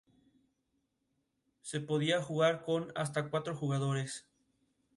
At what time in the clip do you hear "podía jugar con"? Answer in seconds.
1.79-2.91